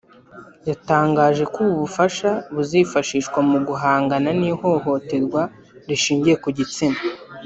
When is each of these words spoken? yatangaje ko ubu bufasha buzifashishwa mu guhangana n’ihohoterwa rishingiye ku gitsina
yatangaje 0.69 1.43
ko 1.53 1.57
ubu 1.65 1.75
bufasha 1.83 2.29
buzifashishwa 2.55 3.39
mu 3.49 3.57
guhangana 3.67 4.29
n’ihohoterwa 4.39 5.41
rishingiye 5.87 6.35
ku 6.45 6.49
gitsina 6.57 6.99